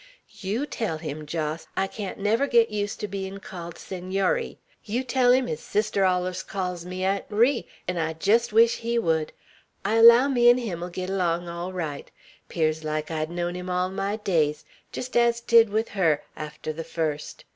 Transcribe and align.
"Yeow 0.31 0.65
tell 0.67 0.97
him, 0.97 1.27
Jos," 1.27 1.27
she 1.27 1.57
said, 1.61 1.67
"I 1.77 1.85
can't 1.85 2.17
never 2.17 2.47
git 2.47 2.71
used 2.71 2.99
ter 3.01 3.05
bein' 3.07 3.39
called 3.39 3.75
Senory. 3.75 4.57
Yeow 4.83 5.03
tell 5.07 5.31
him 5.31 5.45
his' 5.45 5.59
sister 5.59 6.05
allers 6.05 6.41
called 6.41 6.83
me 6.85 7.03
Aunt 7.03 7.25
Ri, 7.29 7.67
'n' 7.87 7.99
I 7.99 8.13
jest 8.13 8.51
wish 8.51 8.77
he 8.77 8.97
would. 8.97 9.31
I 9.85 9.97
allow 9.97 10.27
me 10.27 10.49
'n' 10.49 10.57
him'll 10.57 10.89
git 10.89 11.11
along 11.11 11.47
all 11.47 11.71
right. 11.71 12.09
'Pears 12.49 12.83
like 12.83 13.11
I'd 13.11 13.29
known 13.29 13.53
him 13.53 13.69
all 13.69 13.91
my 13.91 14.15
days, 14.15 14.65
jest 14.91 15.15
ez 15.15 15.39
't 15.39 15.45
did 15.45 15.69
with 15.69 15.89
her, 15.89 16.23
arter 16.35 16.73
the 16.73 16.83
fust. 16.83 17.45